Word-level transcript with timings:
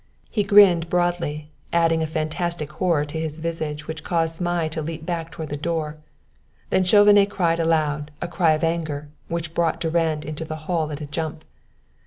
He 0.31 0.41
grinned 0.41 0.89
broadly, 0.89 1.51
adding 1.71 2.01
a 2.01 2.07
fantastic 2.07 2.71
horror 2.71 3.05
to 3.05 3.19
his 3.19 3.37
visage 3.37 3.85
which 3.85 4.03
caused 4.03 4.37
Zmai 4.41 4.67
to 4.69 4.81
leap 4.81 5.05
back 5.05 5.29
toward 5.31 5.49
the 5.49 5.55
door. 5.55 5.97
Then 6.71 6.83
Chauvenet 6.83 7.29
cried 7.29 7.59
aloud, 7.59 8.09
a 8.19 8.27
cry 8.27 8.53
of 8.53 8.63
anger, 8.63 9.09
which 9.27 9.53
brought 9.53 9.79
Durand 9.79 10.25
into 10.25 10.43
the 10.43 10.55
hall 10.65 10.91
at 10.91 11.01
a 11.01 11.05
jump. 11.05 11.45